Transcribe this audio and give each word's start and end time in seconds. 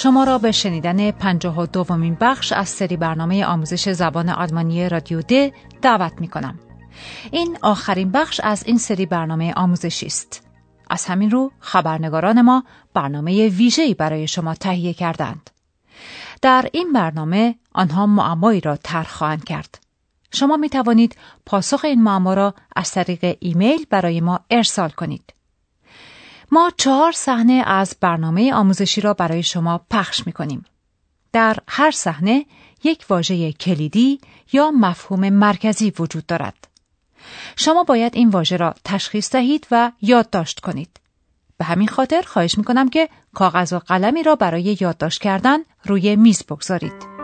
شما 0.00 0.24
را 0.24 0.38
به 0.38 0.52
شنیدن 0.52 1.10
پنجاه 1.10 1.60
و 1.60 1.66
دومین 1.66 2.16
بخش 2.20 2.52
از 2.52 2.68
سری 2.68 2.96
برنامه 2.96 3.44
آموزش 3.44 3.88
زبان 3.88 4.28
آلمانی 4.28 4.88
رادیو 4.88 5.22
د 5.22 5.52
دعوت 5.82 6.12
می 6.20 6.28
کنم. 6.28 6.58
این 7.30 7.58
آخرین 7.62 8.10
بخش 8.10 8.40
از 8.44 8.62
این 8.66 8.78
سری 8.78 9.06
برنامه 9.06 9.52
آموزشی 9.52 10.06
است. 10.06 10.46
از 10.90 11.04
همین 11.04 11.30
رو 11.30 11.52
خبرنگاران 11.60 12.42
ما 12.42 12.64
برنامه 12.94 13.48
ویژه‌ای 13.48 13.94
برای 13.94 14.28
شما 14.28 14.54
تهیه 14.54 14.94
کردند. 14.94 15.50
در 16.42 16.68
این 16.72 16.92
برنامه 16.92 17.54
آنها 17.72 18.06
معمایی 18.06 18.60
را 18.60 18.76
طرح 18.76 19.08
خواهند 19.08 19.44
کرد. 19.44 19.80
شما 20.32 20.56
می 20.56 20.68
توانید 20.68 21.16
پاسخ 21.46 21.84
این 21.84 22.02
معما 22.02 22.34
را 22.34 22.54
از 22.76 22.90
طریق 22.90 23.36
ایمیل 23.40 23.86
برای 23.90 24.20
ما 24.20 24.40
ارسال 24.50 24.90
کنید. 24.90 25.32
ما 26.50 26.72
چهار 26.76 27.12
صحنه 27.12 27.62
از 27.66 27.96
برنامه 28.00 28.54
آموزشی 28.54 29.00
را 29.00 29.14
برای 29.14 29.42
شما 29.42 29.80
پخش 29.90 30.26
می 30.26 30.32
کنیم. 30.32 30.64
در 31.32 31.56
هر 31.68 31.90
صحنه 31.90 32.46
یک 32.84 33.04
واژه 33.10 33.52
کلیدی 33.52 34.20
یا 34.52 34.70
مفهوم 34.70 35.28
مرکزی 35.28 35.92
وجود 35.98 36.26
دارد. 36.26 36.68
شما 37.56 37.84
باید 37.84 38.16
این 38.16 38.28
واژه 38.28 38.56
را 38.56 38.74
تشخیص 38.84 39.32
دهید 39.32 39.66
و 39.70 39.92
یادداشت 40.02 40.60
کنید. 40.60 41.00
به 41.58 41.64
همین 41.64 41.88
خاطر 41.88 42.22
خواهش 42.22 42.58
می 42.58 42.64
کنم 42.64 42.88
که 42.88 43.08
کاغذ 43.34 43.72
و 43.72 43.78
قلمی 43.78 44.22
را 44.22 44.36
برای 44.36 44.76
یادداشت 44.80 45.20
کردن 45.20 45.58
روی 45.84 46.16
میز 46.16 46.42
بگذارید. 46.44 47.18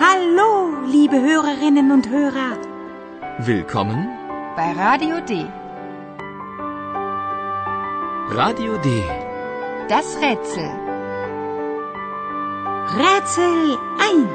Hallo, 0.00 0.50
liebe 0.94 1.18
Hörerinnen 1.26 1.88
und 1.96 2.04
Hörer. 2.12 2.52
Willkommen 3.46 4.19
bei 4.60 4.72
Radio 4.72 5.16
D. 5.30 5.32
Radio 8.40 8.72
D. 8.86 8.88
Das 9.88 10.06
Rätsel. 10.22 10.70
Rätsel 13.00 13.78
1. 14.00 14.28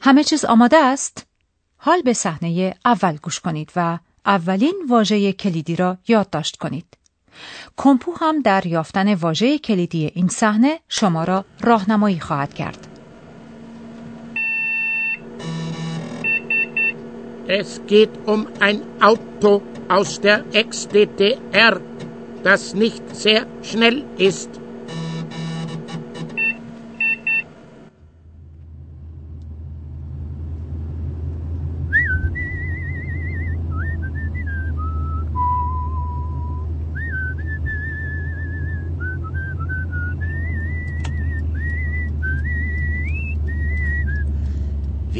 همه 0.00 0.24
چیز 0.24 0.44
آماده 0.44 0.76
است؟ 0.76 1.26
حال 1.76 2.02
به 2.02 2.12
صحنه 2.12 2.74
اول 2.84 3.16
گوش 3.16 3.40
کنید 3.40 3.72
و 3.76 3.98
اولین 4.26 4.86
واژه 4.88 5.32
کلیدی 5.32 5.76
را 5.76 5.98
یادداشت 6.08 6.56
کنید. 6.56 6.96
کمپو 7.76 8.12
هم 8.20 8.40
در 8.40 8.66
یافتن 8.66 9.14
واژه 9.14 9.58
کلیدی 9.58 10.12
این 10.14 10.28
صحنه 10.28 10.80
شما 10.88 11.24
را 11.24 11.44
راهنمایی 11.60 12.20
خواهد 12.20 12.54
کرد. 12.54 12.88
Es 17.48 17.80
geht 17.86 18.14
um 18.26 18.46
ein 18.60 18.78
Auto 19.00 19.62
aus 19.88 20.20
der 20.20 20.44
Ex-DDR, 20.52 21.80
das 22.44 22.74
nicht 22.74 23.04
sehr 23.16 23.46
schnell 23.62 24.04
ist. 24.18 24.61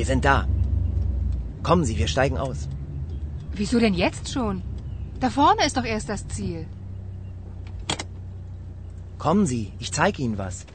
Wir 0.03 0.07
sind 0.07 0.25
da. 0.25 0.49
Kommen 1.63 1.85
Sie, 1.85 1.97
wir 1.97 2.09
steigen 2.09 2.37
aus. 2.37 2.69
Wieso 3.53 3.79
denn 3.79 3.95
jetzt 3.95 4.33
schon? 4.33 4.61
Da 5.21 5.31
vorne 5.31 5.65
ist 5.65 5.77
doch 5.77 5.85
erst 5.85 6.09
das 6.09 6.27
Ziel. 6.27 6.67
Kommen 9.19 9.47
Sie, 9.47 9.73
ich 9.79 9.93
zeige 9.93 10.21
Ihnen 10.21 10.39
was. 10.39 10.67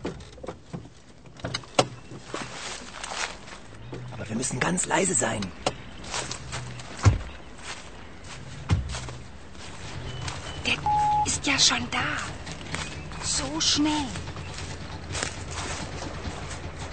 Aber 4.14 4.30
wir 4.30 4.38
müssen 4.38 4.62
ganz 4.62 4.86
leise 4.86 5.14
sein. 5.14 5.42
Der 10.66 10.78
ist 11.26 11.46
ja 11.46 11.60
schon 11.60 11.86
da. 11.92 12.10
So 13.24 13.60
schnell. 13.60 14.08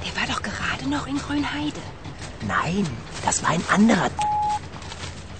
Der 0.04 0.20
war 0.20 0.26
doch 0.26 0.42
gerade 0.42 0.88
noch 0.88 1.06
in 1.06 1.16
Grünheide. 1.16 1.84
Nein, 2.46 2.86
das 3.24 3.42
war 3.42 3.50
ein 3.50 3.64
anderer. 3.70 4.10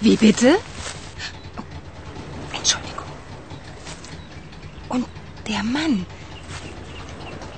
Wie 0.00 0.16
bitte? 0.16 0.58
Entschuldigung. 2.52 3.06
Und 4.88 5.06
der 5.48 5.62
Mann, 5.62 6.06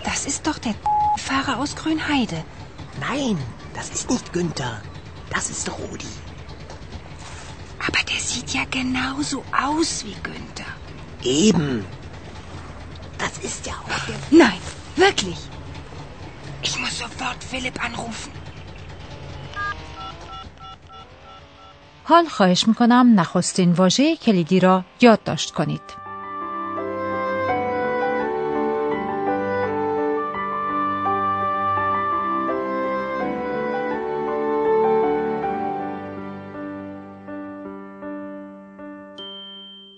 das 0.04 0.26
ist 0.26 0.46
doch 0.46 0.58
der 0.58 0.74
Fahrer 1.18 1.58
aus 1.58 1.76
Grünheide. 1.76 2.44
Nein, 3.00 3.38
das 3.74 3.90
ist 3.90 4.10
nicht 4.10 4.32
Günther. 4.32 4.80
Das 5.30 5.50
ist 5.50 5.70
Rudi. 5.70 6.06
Aber 7.86 8.02
der 8.04 8.20
sieht 8.20 8.54
ja 8.54 8.64
genauso 8.70 9.44
aus 9.52 10.04
wie 10.04 10.14
Günther. 10.22 10.66
Eben. 11.22 11.84
Das 13.18 13.38
ist 13.38 13.66
ja 13.66 13.74
auch 13.74 14.06
der. 14.06 14.16
Nein, 14.30 14.60
wirklich. 14.96 15.38
Ich 16.62 16.78
muss 16.78 16.98
sofort 16.98 17.42
Philipp 17.42 17.82
anrufen. 17.82 18.32
حال 22.08 22.26
خواهش 22.28 22.68
می‌کنم 22.68 23.20
نخستین 23.20 23.72
واژه 23.72 24.16
کلیدی 24.16 24.60
را 24.60 24.84
یادداشت 25.00 25.50
کنید. 25.50 25.80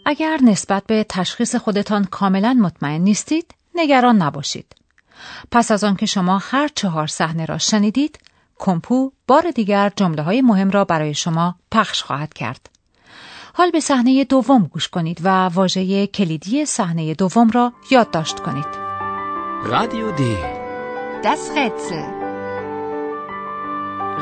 اگر 0.07 0.39
نسبت 0.43 0.85
به 0.87 1.07
تشخیص 1.09 1.55
خودتان 1.55 2.05
کاملا 2.05 2.53
مطمئن 2.53 3.01
نیستید، 3.01 3.55
نگران 3.75 4.23
نباشید. 4.23 4.77
پس 5.51 5.71
از 5.71 5.85
آنکه 5.85 6.07
شما 6.07 6.39
هر 6.39 6.69
چهار 6.69 7.07
صحنه 7.07 7.45
را 7.45 7.59
شنیدید، 7.59 8.19
کمپو 8.59 9.13
بار 9.27 9.51
دیگر 9.51 9.93
جمله 9.97 10.23
های 10.23 10.43
مهم 10.43 10.71
را 10.71 10.85
برای 10.85 11.15
شما 11.15 11.55
پخش 11.71 12.03
خواهد 12.03 12.35
کرد. 12.35 12.71
حال 13.55 13.71
به 13.71 13.81
صحنه 13.81 14.25
دوم 14.25 14.65
گوش 14.73 14.89
کنید 14.89 15.21
و 15.25 15.47
واژه 15.47 16.07
کلیدی 16.07 16.67
صحنه 16.67 17.15
دوم 17.15 17.51
را 17.51 17.73
یادداشت 17.91 18.41
کنید. 18.41 18.89
Radio 19.65 20.09
D. 20.19 20.23
Das 21.23 21.43
Rätsel. 21.57 22.11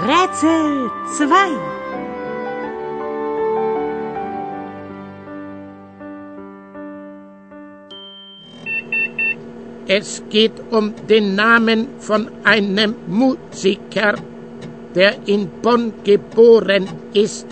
Rätsel 0.08 0.90
2. 1.18 1.75
Es 9.88 10.20
geht 10.30 10.52
um 10.72 10.94
den 11.08 11.36
Namen 11.36 12.00
von 12.00 12.28
einem 12.42 12.96
Musiker, 13.06 14.14
der 14.96 15.28
in 15.28 15.48
Bonn 15.62 15.92
geboren 16.02 16.88
ist. 17.14 17.46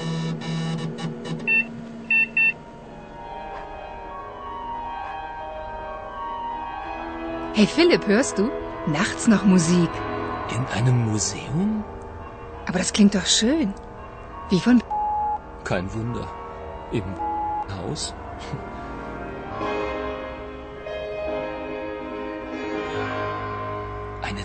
Hey 7.53 7.67
Philipp, 7.69 8.05
hörst 8.09 8.37
du? 8.37 8.51
Nachts 8.89 9.29
noch 9.29 9.45
Musik. 9.45 9.91
In 10.51 10.67
einem 10.77 11.13
Museum? 11.13 11.85
Aber 12.67 12.79
das 12.79 12.93
klingt 12.93 13.15
doch 13.15 13.27
schön. 13.27 13.73
Wie 14.51 14.59
von... 14.59 14.83
Kein 15.63 15.93
Wunder. 15.95 16.27
Im 16.91 17.05
Haus? 17.79 18.13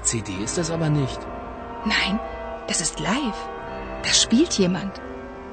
CD 0.09 0.43
ist 0.43 0.57
das 0.57 0.71
aber 0.71 0.89
nicht. 0.89 1.19
Nein, 1.85 2.19
das 2.67 2.81
ist 2.81 2.99
live. 2.99 3.47
Da 4.03 4.09
spielt 4.09 4.57
jemand. 4.57 4.99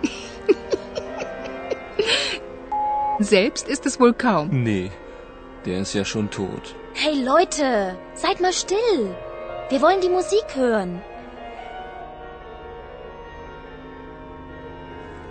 Selbst 3.19 3.69
ist 3.69 3.85
es 3.85 4.01
wohl 4.01 4.15
kaum. 4.15 4.49
Nee, 4.65 4.91
der 5.67 5.81
ist 5.81 5.93
ja 5.93 6.07
schon 6.07 6.31
tot. 6.31 6.75
Hey 6.95 7.23
Leute, 7.23 7.99
seid 8.15 8.41
mal 8.41 8.55
still. 8.55 9.15
Wir 9.69 9.83
wollen 9.83 10.01
die 10.01 10.09
Musik 10.09 10.47
hören. 10.55 11.03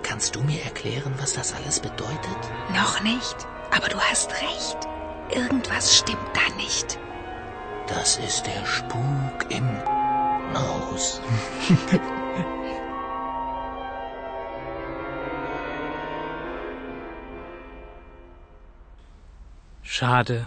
Kannst 0.04 0.36
du 0.36 0.42
mir 0.42 0.62
erklären, 0.64 1.16
was 1.18 1.34
das 1.34 1.56
alles 1.56 1.80
bedeutet? 1.80 2.42
Noch 2.76 3.02
nicht, 3.02 3.38
aber 3.76 3.88
du 3.88 4.00
hast 4.00 4.32
recht. 4.34 4.78
Irgendwas 5.34 5.98
stimmt 5.98 6.30
da 6.36 6.56
nicht. 6.58 7.00
Das 7.87 8.11
ist 8.29 8.47
der 8.47 8.65
Spuk 8.67 9.37
im 9.59 9.69
Haus. 10.55 11.21
Schade. 19.83 20.47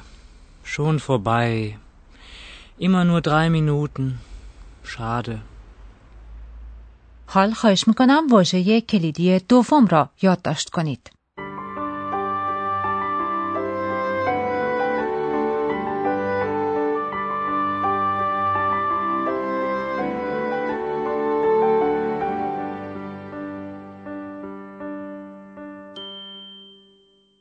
Schon 0.63 0.99
vorbei. 0.99 1.77
Immer 2.77 3.03
nur 3.05 3.21
drei 3.21 3.49
Minuten. 3.49 4.05
Schade. 4.83 5.41
حال 7.27 7.53
خواهش 7.53 7.87
میکنم 7.87 8.27
واژه 8.31 8.81
کلیدی 8.81 9.39
دوم 9.39 9.87
را 9.87 10.09
یادداشت 10.21 10.69
کنید. 10.69 11.11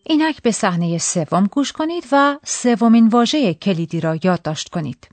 اینک 0.09 0.41
به 0.41 0.51
صحنه 0.51 0.97
سوم 0.97 1.45
گوش 1.51 1.71
کنید 1.71 2.03
و 2.11 2.37
سومین 2.43 3.07
واژه 3.07 3.53
کلیدی 3.53 4.01
را 4.01 4.17
یادداشت 4.23 4.69
کنید. 4.69 5.07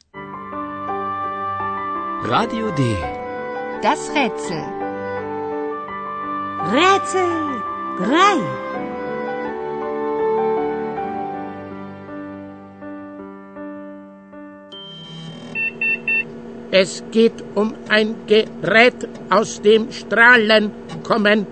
رادیو 2.22 2.70
دی. 2.70 2.96
Das 3.82 4.10
Rätsel. 4.14 4.64
Rätsel 6.72 7.32
3. 7.98 8.64
Es 16.82 17.02
geht 17.12 17.38
um 17.54 17.74
ein 17.88 18.08
Gerät 18.26 19.08
aus 19.30 19.50
dem 19.60 19.92
Strahlen 19.92 20.64
kommen. 21.08 21.46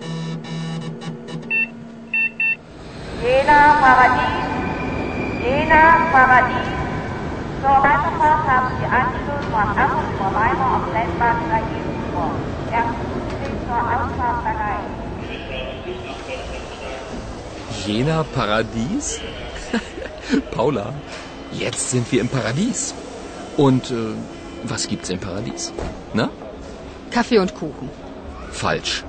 Jena 3.42 3.74
Paradies, 3.80 5.42
Jena 5.42 5.82
Paradies. 6.12 6.68
Zur 7.60 7.76
Weiterfahrt 7.82 8.46
haben 8.46 8.68
Sie 8.78 8.86
Anschluss 8.86 9.44
von 9.50 9.66
Hamburg 9.76 10.10
vor 10.16 10.32
Weimar 10.32 10.76
auf 10.76 10.86
zur 13.66 13.80
Ausfahrt 13.94 14.44
bereit. 14.44 14.86
Jena 17.84 18.22
Paradies? 18.32 19.20
Paula, 20.54 20.92
jetzt 21.50 21.90
sind 21.90 22.12
wir 22.12 22.20
im 22.20 22.28
Paradies. 22.28 22.94
Und 23.56 23.90
äh, 23.90 24.14
was 24.62 24.86
gibt's 24.86 25.10
im 25.10 25.18
Paradies? 25.18 25.72
Na? 26.14 26.30
Kaffee 27.10 27.38
und 27.38 27.56
Kuchen. 27.56 27.90
Falsch. 28.52 29.02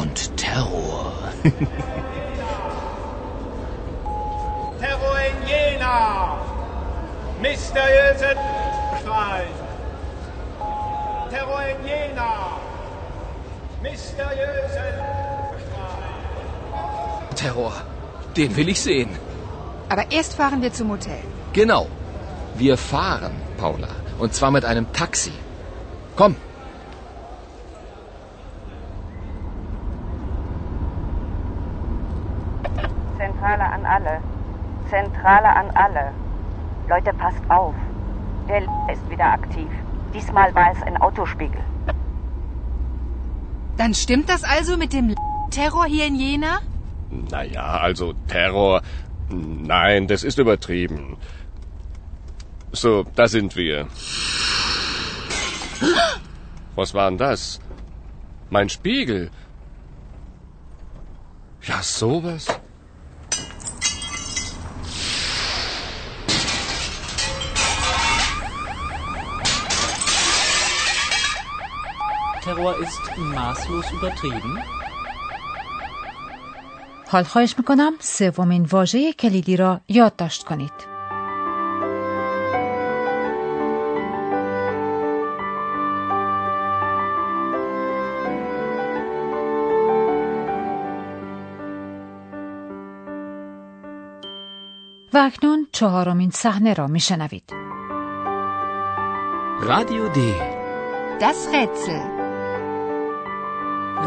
Und 0.00 0.18
Terror. 0.36 1.12
Terror 4.80 5.18
in 5.30 5.38
Jena. 5.50 6.38
Mysteriöse 7.42 8.30
Strahlen. 9.00 9.54
Terror 11.30 11.62
in 11.72 11.80
Jena. 11.86 12.32
Mysteriöse 13.82 14.84
Strahlen. 15.64 16.16
Terror. 17.36 17.74
Den 18.36 18.56
will 18.56 18.68
ich 18.70 18.80
sehen. 18.80 19.10
Aber 19.90 20.10
erst 20.10 20.34
fahren 20.34 20.62
wir 20.62 20.72
zum 20.72 20.90
Hotel. 20.90 21.20
Genau. 21.52 21.88
Wir 22.54 22.78
fahren, 22.78 23.32
Paula. 23.58 23.88
Und 24.18 24.32
zwar 24.34 24.50
mit 24.50 24.64
einem 24.64 24.90
Taxi. 24.94 25.32
Komm. 26.16 26.36
Zentrale 33.18 33.64
an 33.64 33.86
alle. 33.86 34.20
Zentrale 35.20 35.54
an 35.54 35.70
alle. 35.74 36.12
Leute, 36.88 37.12
passt 37.12 37.42
auf. 37.50 37.74
Der 38.48 38.62
ist 38.90 39.10
wieder 39.10 39.26
aktiv. 39.26 39.68
Diesmal 40.14 40.54
war 40.54 40.72
es 40.72 40.82
ein 40.82 40.96
Autospiegel. 40.96 41.60
Dann 43.76 43.92
stimmt 43.94 44.30
das 44.30 44.44
also 44.44 44.78
mit 44.78 44.92
dem 44.94 45.14
Terror 45.50 45.84
hier 45.84 46.06
in 46.06 46.14
Jena? 46.14 46.60
Naja, 47.10 47.80
also 47.80 48.14
Terror. 48.28 48.80
Nein, 49.28 50.06
das 50.08 50.24
ist 50.24 50.38
übertrieben. 50.38 51.18
So, 52.72 53.04
da 53.14 53.28
sind 53.28 53.56
wir. 53.56 53.88
Was 56.76 56.94
war 56.94 57.10
denn 57.10 57.18
das? 57.18 57.60
Mein 58.48 58.70
Spiegel. 58.70 59.30
Ja, 61.62 61.82
sowas. 61.82 62.59
Terror 72.44 72.74
ist 72.86 73.04
maßlos 73.36 73.86
übertrieben. 73.96 74.52
حال 77.10 77.22
خواهش 77.24 77.54
می‌کنم 77.58 77.92
سومین 78.00 78.64
واژه 78.64 79.12
کلیدی 79.12 79.56
را 79.56 79.80
یادداشت 79.88 80.44
کنید. 80.44 80.72
و 95.12 95.18
اکنون 95.18 95.66
چهارمین 95.72 96.30
صحنه 96.30 96.74
را 96.74 96.86
میشنوید. 96.86 97.52
Radio 99.60 100.16
D. 100.16 100.18
Das 101.20 101.40
Rätsel. 101.52 102.19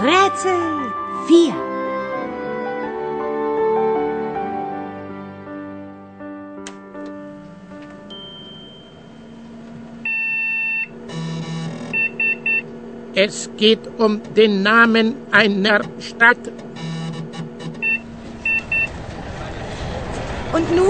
Rätsel 0.01 0.91
4. 1.27 1.53
Es 13.13 13.51
geht 13.57 13.79
um 13.99 14.19
den 14.33 14.63
Namen 14.63 15.15
einer 15.31 15.81
Stadt. 15.99 16.37
Und 20.53 20.75
nun? 20.75 20.87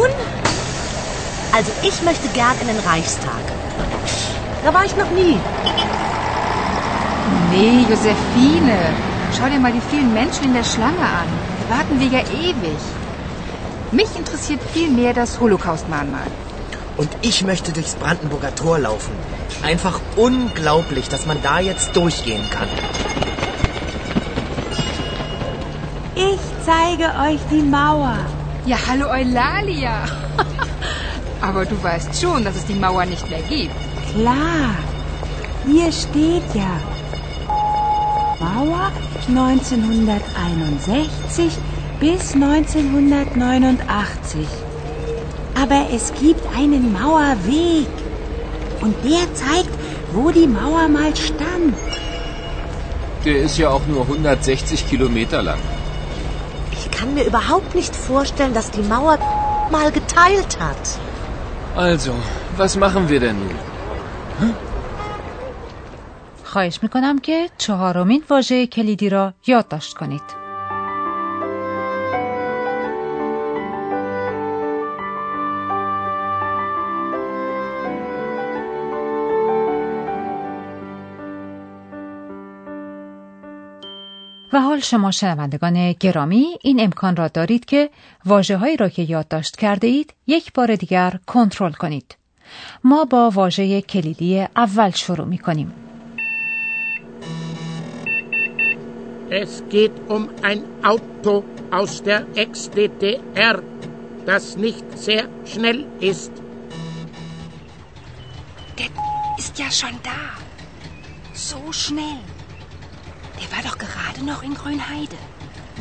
Also 1.53 1.71
ich 1.81 2.01
möchte 2.03 2.29
gern 2.29 2.55
in 2.61 2.67
den 2.67 2.79
Reichstag. 2.79 3.41
Da 4.63 4.73
war 4.73 4.85
ich 4.85 4.95
noch 4.95 5.11
nie. 5.11 5.37
Nee, 7.55 7.85
Josephine. 7.87 8.79
Schau 9.37 9.47
dir 9.47 9.59
mal 9.59 9.71
die 9.71 9.87
vielen 9.91 10.11
Menschen 10.11 10.45
in 10.45 10.53
der 10.55 10.63
Schlange 10.63 11.05
an. 11.19 11.27
Da 11.59 11.75
warten 11.77 11.99
wir 11.99 12.07
ja 12.07 12.21
ewig. 12.21 12.79
Mich 13.91 14.15
interessiert 14.17 14.59
viel 14.73 14.89
mehr 14.89 15.13
das 15.13 15.39
Holocaust-Mahnmal. 15.39 16.25
Und 16.97 17.09
ich 17.21 17.43
möchte 17.43 17.71
durchs 17.71 17.93
Brandenburger 17.93 18.55
Tor 18.55 18.79
laufen. 18.79 19.13
Einfach 19.61 19.99
unglaublich, 20.15 21.09
dass 21.09 21.27
man 21.27 21.37
da 21.43 21.59
jetzt 21.59 21.95
durchgehen 21.95 22.43
kann. 22.49 22.67
Ich 26.15 26.39
zeige 26.65 27.05
euch 27.27 27.39
die 27.51 27.61
Mauer. 27.61 28.17
Ja, 28.65 28.77
hallo 28.89 29.09
Eulalia. 29.11 30.05
Aber 31.41 31.65
du 31.65 31.81
weißt 31.83 32.19
schon, 32.19 32.43
dass 32.45 32.55
es 32.55 32.65
die 32.65 32.73
Mauer 32.73 33.05
nicht 33.05 33.29
mehr 33.29 33.43
gibt. 33.43 33.75
Klar. 34.15 34.75
Hier 35.67 35.91
steht 35.91 36.55
ja. 36.55 36.92
Mauer 38.43 38.91
1961 39.27 41.57
bis 41.99 42.33
1989. 42.33 44.47
Aber 45.63 45.87
es 45.93 46.11
gibt 46.21 46.43
einen 46.55 46.91
Mauerweg. 46.91 47.87
Und 48.81 48.95
der 49.03 49.31
zeigt, 49.33 49.69
wo 50.11 50.31
die 50.31 50.47
Mauer 50.47 50.89
mal 50.89 51.15
stand. 51.15 51.75
Der 53.25 53.37
ist 53.37 53.57
ja 53.57 53.69
auch 53.69 53.87
nur 53.87 54.01
160 54.01 54.89
Kilometer 54.89 55.41
lang. 55.41 55.59
kann 57.03 57.13
mir 57.13 57.25
überhaupt 57.25 57.75
nicht 57.75 57.95
vorstellen, 57.95 58.53
dass 58.53 58.71
die 58.71 58.81
Mauer 58.81 59.17
mal 59.71 59.91
geteilt 59.91 60.57
hat. 60.59 60.77
Also, 61.75 62.13
was 62.55 62.77
machen 62.77 63.09
wir 63.09 63.19
denn 63.19 63.39
nun? 63.39 63.72
خواهش 66.53 66.79
می‌کنم 66.83 67.19
که 67.19 67.49
چهارمین 67.57 68.23
واژه 68.29 68.67
کلیدی 68.67 69.09
را 69.09 69.33
یادداشت 69.47 69.93
کنید. 69.93 70.21
و 84.53 84.59
حال 84.59 84.79
شما 84.79 85.11
شنوندگان 85.11 85.91
گرامی 85.91 86.57
این 86.61 86.79
امکان 86.79 87.15
را 87.15 87.27
دارید 87.27 87.65
که 87.65 87.89
واجه 88.25 88.57
هایی 88.57 88.77
را 88.77 88.89
که 88.89 89.01
یادداشت 89.01 89.55
کرده 89.55 89.87
اید 89.87 90.13
یک 90.27 90.53
بار 90.53 90.75
دیگر 90.75 91.19
کنترل 91.27 91.71
کنید. 91.71 92.17
ما 92.83 93.05
با 93.05 93.29
واژه 93.29 93.81
کلیدی 93.81 94.47
اول 94.55 94.89
شروع 94.89 95.27
می 95.27 95.37
کنیم. 95.37 95.82
Es 99.32 99.62
geht 99.68 99.92
um 100.08 100.30
ein 100.42 100.64
Auto 100.82 101.44
aus 101.70 102.02
der 102.02 102.26
Ex-DDR, 102.34 103.62
das 104.24 104.56
nicht 104.56 104.86
sehr 104.98 105.28
schnell 105.44 105.86
ist. 106.00 106.32
Der 108.78 108.90
ist 109.38 109.58
ja 109.58 109.70
schon 109.70 109.96
da. 110.02 110.20
So 111.34 111.60
schnell. 111.72 112.20
Der 113.38 113.48
war 113.54 113.62
doch 113.62 113.78
gerade 113.78 114.24
noch 114.24 114.42
in 114.42 114.54
Grünheide. 114.54 115.16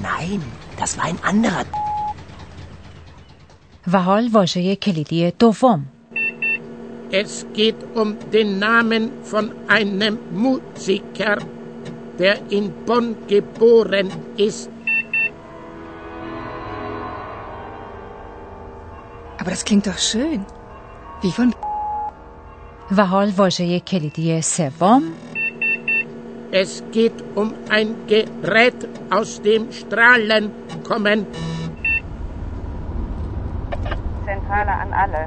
Nein, 0.01 0.41
das 0.79 0.97
war 0.97 1.05
ein 1.05 1.19
anderer. 1.24 1.65
و 3.93 4.01
حال 4.01 4.29
واژه 4.33 4.75
کلیدی 4.75 5.31
دوم. 5.39 5.86
Es 7.12 7.45
geht 7.53 7.81
um 7.95 8.17
den 8.33 8.59
Namen 8.59 9.12
von 9.24 9.45
einem 9.69 10.17
Musiker, 10.33 11.38
der 12.21 12.36
in 12.50 12.74
Bonn 12.86 13.15
geboren 13.27 14.09
ist. 14.38 14.69
Aber 19.39 19.50
das 19.51 19.63
klingt 19.63 19.88
doch 19.88 19.97
schön. 19.97 20.45
Wie 21.21 21.31
von... 21.31 21.53
و 22.91 23.05
حال 23.05 23.31
واژه 23.38 23.79
کلیدی 23.79 24.41
سوم. 24.41 25.03
Es 26.51 26.81
geht 26.93 27.24
um 27.36 27.53
ein 27.69 27.89
Gerät, 28.07 28.88
aus 29.09 29.41
dem 29.41 29.69
Strahlen 29.71 30.51
kommen. 30.88 31.27
Zentrale 34.25 34.74
an 34.83 34.93
alle. 34.93 35.24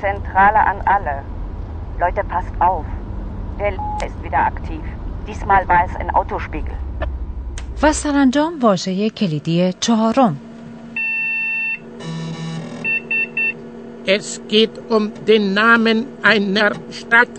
Zentrale 0.00 0.58
an 0.58 0.80
alle. 0.86 1.22
Leute, 2.00 2.24
passt 2.24 2.54
auf. 2.58 2.84
Der 3.60 3.74
ist 4.06 4.22
wieder 4.24 4.38
aktiv. 4.38 4.82
Diesmal 5.26 5.68
war 5.68 5.84
es 5.86 5.96
ein 5.96 6.10
Autospiegel. 6.10 6.74
و 7.82 7.92
سرانجام 7.92 8.52
واژه 8.62 9.10
کلیدی 9.10 9.72
چهارم. 9.80 10.36
Es 14.06 14.40
geht 14.48 14.74
um 14.88 15.12
den 15.28 15.54
Namen 15.54 16.06
einer 16.22 16.72
Stadt. 16.90 17.34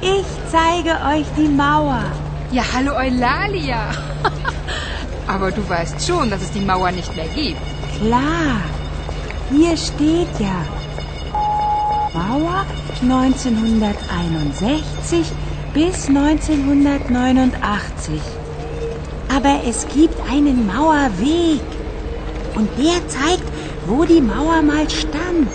Ich 0.00 0.28
zeige 0.54 0.92
euch 1.12 1.26
die 1.36 1.48
Mauer. 1.48 2.04
Ja, 2.50 2.64
hallo 2.74 2.92
Eulalia. 3.04 3.82
Aber 5.26 5.50
du 5.50 5.62
weißt 5.68 6.06
schon, 6.06 6.30
dass 6.30 6.42
es 6.42 6.50
die 6.50 6.64
Mauer 6.70 6.90
nicht 6.90 7.14
mehr 7.16 7.30
gibt. 7.40 7.60
Klar. 7.98 8.56
Hier 9.50 9.76
steht 9.76 10.34
ja 10.38 10.58
Mauer 12.19 12.65
1961 13.01 15.31
bis 15.73 16.09
1989. 16.09 18.19
Aber 19.33 19.61
es 19.65 19.87
gibt 19.87 20.19
einen 20.29 20.67
Mauerweg. 20.67 21.61
Und 22.55 22.69
der 22.77 23.07
zeigt, 23.07 23.45
wo 23.85 24.03
die 24.03 24.19
Mauer 24.19 24.61
mal 24.61 24.89
stand. 24.89 25.47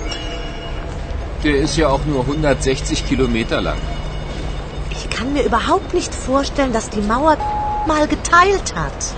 Der 1.43 1.57
ist 1.57 1.77
ja 1.77 1.89
auch 1.89 2.07
nur 2.07 2.21
160 2.21 3.07
Kilometer 3.07 3.61
lang. 3.61 3.77
Ich 4.91 5.11
kann 5.11 5.35
mir 5.35 5.43
überhaupt 5.43 5.93
nicht 5.93 6.15
vorstellen, 6.15 6.73
dass 6.73 6.89
die 6.89 7.03
Mauer 7.03 7.37
mal 7.87 8.09
geteilt 8.09 8.75
hat. 8.75 9.15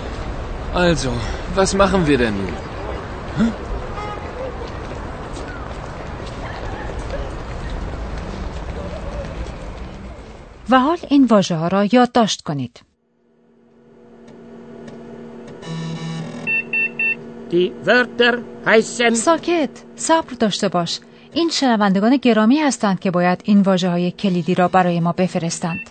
Also, 0.75 1.11
was 1.55 1.75
machen 1.75 2.09
wir 2.09 2.19
denn 2.19 2.35
nun? 2.37 2.53
Hm? 3.37 3.53
و 10.71 10.81
حال 10.81 10.99
این 11.09 11.25
واژه 11.25 11.57
ها 11.57 11.69
را 11.69 11.85
یادداشت 11.85 12.43
کنید. 12.43 12.81
Die 17.51 17.71
Wörter 17.87 18.35
heißen 18.67 19.15
ساکت 19.15 19.71
صبر 19.97 20.35
داشته 20.35 20.69
باش. 20.69 21.01
این 21.33 21.49
شنوندگان 21.51 22.17
گرامی 22.17 22.59
هستند 22.59 23.01
که 23.01 23.11
باید 23.11 23.43
این 23.45 23.61
واجه 23.61 23.89
های 23.89 24.11
کلیدی 24.11 24.55
را 24.55 24.69
برای 24.69 25.01
ما 25.01 25.13
بفرستند. 25.13 25.91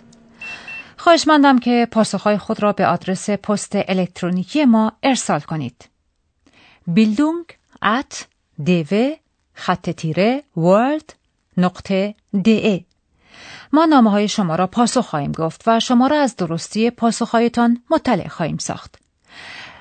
خواهش 0.98 1.28
مندم 1.28 1.60
که 1.60 1.88
پاسخهای 1.92 2.38
خود 2.38 2.64
را 2.64 2.72
به 2.72 2.88
آدرس 2.88 3.30
پست 3.30 3.72
الکترونیکی 3.76 4.66
ما 4.66 4.92
ارسال 5.04 5.40
کنید. 5.40 5.90
بیلدونگ 6.88 7.46
at 7.86 8.24
dv 8.68 8.94
خط 9.54 9.90
تیره 9.90 10.44
world 10.58 11.14
نقطه 11.58 12.16
de. 12.34 12.95
ما 13.76 13.86
نامه 13.86 14.12
های 14.12 14.28
شما 14.28 14.56
را 14.56 14.68
پاسخ 14.68 15.06
خواهیم 15.06 15.32
گفت 15.32 15.64
و 15.68 15.80
شما 15.80 16.08
را 16.08 16.22
از 16.22 16.36
درستی 16.36 16.90
پاسخهایتان 16.90 17.84
مطلع 17.90 18.28
خواهیم 18.28 18.58
ساخت. 18.58 18.96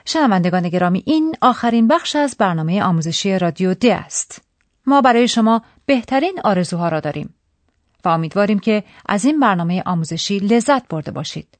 شنوندگان 0.05 0.69
گرامی 0.69 1.03
این 1.07 1.37
آخرین 1.41 1.89
بخش 1.89 2.17
از 2.17 2.37
برنامه 2.39 2.83
آموزشی 2.83 3.39
رادیو 3.39 3.75
د 3.75 3.87
است. 3.87 4.43
ما 4.87 5.01
برای 5.01 5.29
شما 5.29 5.63
بهترین 5.87 6.41
آرزوها 6.45 6.89
را 6.89 7.01
داریم 7.01 7.35
و 8.05 8.09
امیدواریم 8.09 8.59
که 8.59 8.85
از 9.07 9.25
این 9.25 9.41
برنامه 9.41 9.83
آموزشی 9.87 10.39
لذت 10.39 10.89
برده 10.89 11.11
باشید. 11.11 11.59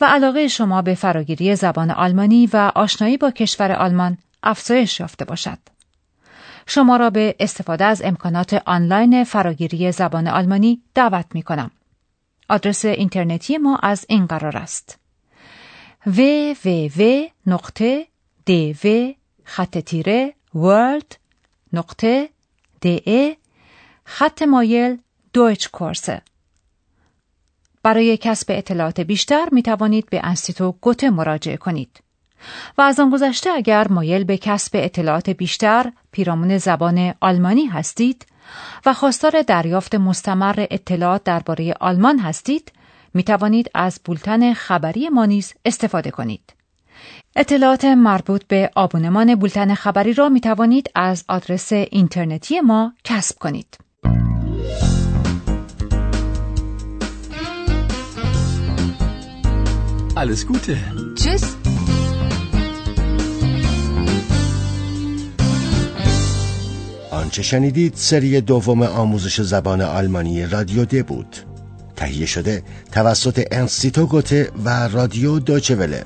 و 0.00 0.04
علاقه 0.04 0.48
شما 0.48 0.82
به 0.82 0.94
فراگیری 0.94 1.56
زبان 1.56 1.90
آلمانی 1.90 2.46
و 2.52 2.72
آشنایی 2.74 3.16
با 3.16 3.30
کشور 3.30 3.72
آلمان 3.72 4.18
افزایش 4.42 5.00
یافته 5.00 5.24
باشد. 5.24 5.58
شما 6.72 6.96
را 6.96 7.10
به 7.10 7.36
استفاده 7.40 7.84
از 7.84 8.02
امکانات 8.02 8.62
آنلاین 8.66 9.24
فراگیری 9.24 9.92
زبان 9.92 10.28
آلمانی 10.28 10.82
دعوت 10.94 11.26
می 11.34 11.42
کنم. 11.42 11.70
آدرس 12.48 12.84
اینترنتی 12.84 13.58
ما 13.58 13.76
از 13.76 14.06
این 14.08 14.26
قرار 14.26 14.56
است. 14.56 14.98
www.dv 16.06 17.14
خط 19.44 19.78
تیره 19.78 20.34
world 20.54 21.16
نقطه 21.72 22.28
de 22.84 23.36
خط 24.04 24.42
مایل 24.42 24.98
دویچ 25.32 25.70
کورسه 25.70 26.22
برای 27.82 28.16
کسب 28.16 28.46
اطلاعات 28.50 29.00
بیشتر 29.00 29.48
می 29.52 29.62
توانید 29.62 30.10
به 30.10 30.20
انستیتو 30.22 30.72
گوته 30.72 31.10
مراجعه 31.10 31.56
کنید. 31.56 32.00
و 32.78 32.82
از 32.82 33.00
آن 33.00 33.10
گذشته 33.10 33.50
اگر 33.50 33.88
مایل 33.88 34.24
به 34.24 34.38
کسب 34.38 34.70
اطلاعات 34.74 35.30
بیشتر 35.30 35.92
پیرامون 36.12 36.58
زبان 36.58 37.14
آلمانی 37.20 37.66
هستید 37.66 38.26
و 38.86 38.94
خواستار 38.94 39.42
دریافت 39.42 39.94
مستمر 39.94 40.66
اطلاعات 40.70 41.24
درباره 41.24 41.74
آلمان 41.80 42.18
هستید 42.18 42.72
می 43.14 43.22
توانید 43.22 43.70
از 43.74 44.00
بولتن 44.04 44.54
خبری 44.54 45.08
ما 45.08 45.24
نیز 45.24 45.54
استفاده 45.64 46.10
کنید. 46.10 46.54
اطلاعات 47.36 47.84
مربوط 47.84 48.44
به 48.48 48.70
آبونمان 48.74 49.34
بولتن 49.34 49.74
خبری 49.74 50.12
را 50.12 50.28
می 50.28 50.40
توانید 50.40 50.90
از 50.94 51.24
آدرس 51.28 51.72
اینترنتی 51.72 52.60
ما 52.60 52.92
کسب 53.04 53.38
کنید. 53.38 53.76
Alles 60.16 60.44
Gute. 60.44 60.76
Tschüss. 61.16 61.59
آنچه 67.20 67.42
شنیدید 67.42 67.92
سری 67.96 68.40
دوم 68.40 68.82
آموزش 68.82 69.40
زبان 69.40 69.80
آلمانی 69.80 70.46
رادیو 70.46 70.84
د 70.84 71.06
بود. 71.06 71.36
تهیه 71.96 72.26
شده 72.26 72.62
توسط 72.92 73.46
انستیتو 73.50 74.06
گوته 74.06 74.50
و 74.64 74.88
رادیو 74.88 75.38
دوچوله 75.38 76.04